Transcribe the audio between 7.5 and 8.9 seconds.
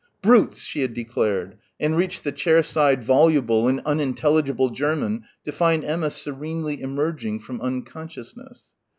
unconsciousness.